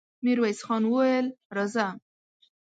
[0.23, 1.25] ميرويس خان وويل:
[1.55, 1.87] راځه!